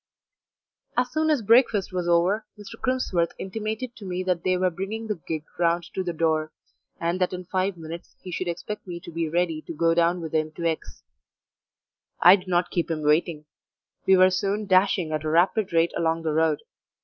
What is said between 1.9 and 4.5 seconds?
was over Mr. Crimsworth intimated to me that